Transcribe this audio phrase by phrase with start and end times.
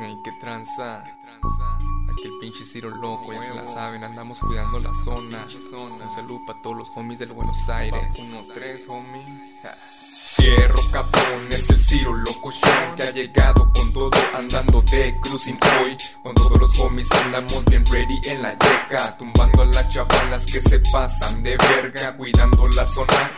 [0.00, 1.04] Ey, qué tranza.
[2.10, 5.46] Aquí el pinche Ciro loco, ya se la saben, andamos cuidando la zona.
[5.46, 8.16] Un saludo para todos los homies del Buenos Aires.
[8.54, 9.52] 1-3, homie.
[10.36, 15.58] Fierro cabrón, es el Ciro loco show que ha llegado con todo andando de cruising
[15.80, 15.96] hoy.
[16.22, 20.60] Con todos los homies andamos bien ready en la yeca, tumbando a las chavalas que
[20.60, 23.30] se pasan de verga, cuidando la zona.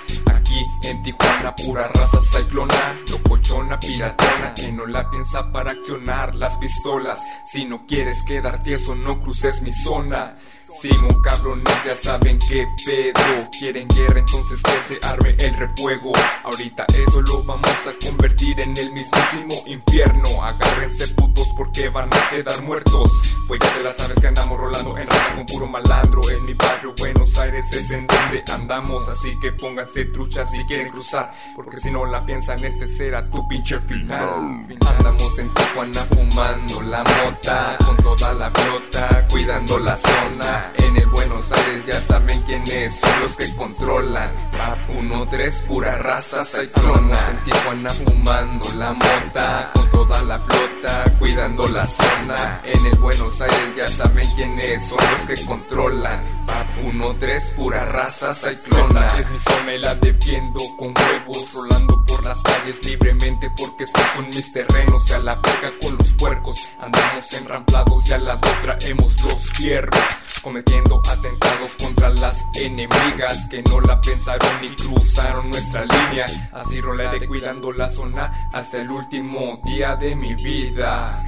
[0.59, 6.57] Aquí en Tijuana, pura raza cyclona, locochona, piratona, que no la piensa para accionar las
[6.57, 7.21] pistolas.
[7.47, 10.37] Si no quieres quedar tieso, no cruces mi zona.
[10.81, 16.13] Simón cabrones ya saben qué pedo Quieren guerra entonces que se arme el refuego
[16.45, 22.31] Ahorita eso lo vamos a convertir en el mismísimo infierno Agárrense putos porque van a
[22.31, 23.11] quedar muertos
[23.49, 26.55] Pues ya te la sabes que andamos rolando en rata con puro malandro En mi
[26.55, 31.77] barrio Buenos Aires es en donde andamos Así que pónganse truchas si quieren cruzar Porque
[31.77, 34.67] si no la piensan este será tu pinche final
[34.99, 41.07] Andamos en Tijuana fumando la mota Con toda la flota cuidando la zona en el
[41.07, 44.31] Buenos Aires ya saben quiénes son los que controlan.
[44.53, 47.19] Pap 1-3, pura raza cyclona.
[47.31, 49.73] En Tijuana fumando la mota.
[49.99, 52.61] Toda la flota, cuidando la zona.
[52.63, 56.23] En el Buenos Aires ya saben quiénes son los que controlan.
[56.47, 59.09] Pap 1-3, pura raza cyclona.
[59.09, 61.53] Esta es mi zona y la defiendo con huevos.
[61.53, 65.11] Rolando por las calles libremente porque estos son mis terrenos.
[65.11, 66.57] Y a la verga con los puercos.
[66.81, 73.83] Andamos enramplados y al lado traemos los fierros cometiendo atentados contra las enemigas que no
[73.83, 76.25] la pensaron ni cruzaron nuestra línea.
[76.55, 81.28] Así rolaré cuidando la zona hasta el último día de mi vida.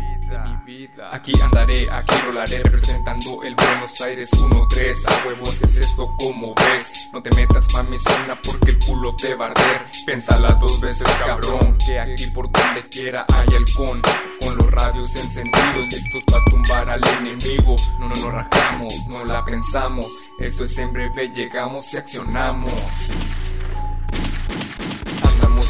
[1.12, 7.08] Aquí andaré, aquí rolaré representando el Buenos Aires 1-3 A huevos es esto como ves.
[7.12, 9.82] No te metas pa' mi zona porque el culo te va a arder.
[10.06, 14.00] Pénsala dos veces cabrón Que aquí por donde quiera hay halcón.
[14.40, 17.76] Con los radios encendidos listos pa' tumbar al enemigo.
[17.98, 20.06] No nos no rajamos, no la pensamos.
[20.38, 22.72] Esto es en breve, llegamos y accionamos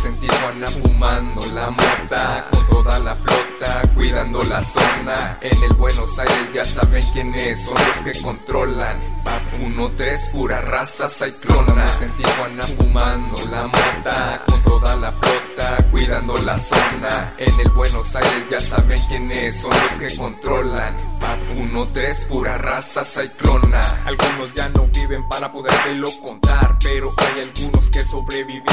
[0.01, 5.39] Andamos en Tijuana fumando la mota Con toda la flota cuidando la zona.
[5.41, 8.99] En el Buenos Aires ya saben quiénes son los que controlan.
[9.25, 11.69] Pap 1-3 pura raza cyclona.
[11.69, 17.35] Andamos en Tijuana fumando la mota Con toda la flota cuidando la zona.
[17.37, 20.95] En el Buenos Aires ya saben quiénes son los que controlan.
[21.21, 23.83] Pap 1-3 pura raza cyclona.
[24.07, 28.70] Algunos ya no viven para podértelo contar Pero hay algunos que sobrevivieron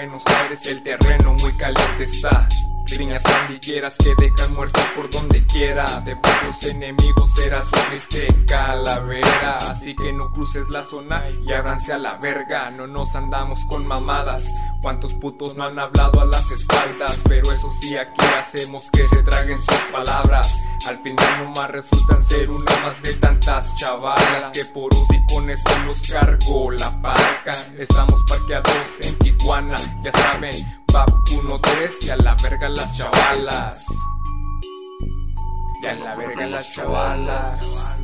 [0.00, 2.48] Buenos Aires el terreno muy caliente está
[2.90, 6.00] Riñas pandilleras que dejan muertos por donde quiera.
[6.00, 9.58] De varios enemigos será su triste calavera.
[9.70, 12.70] Así que no cruces la zona y ábranse a la verga.
[12.70, 14.44] No nos andamos con mamadas.
[14.82, 19.22] Cuántos putos no han hablado a las espaldas Pero eso sí aquí hacemos que se
[19.22, 20.68] traguen sus palabras.
[20.86, 24.90] Al final nomás resultan ser una más de tantas chavalas Que por
[25.28, 32.10] con eso los cargo la parca Estamos parqueados en Tijuana, ya saben Pap 1-3 y
[32.10, 33.86] a la verga las chavalas.
[35.82, 38.02] Y a la verga las chavalas.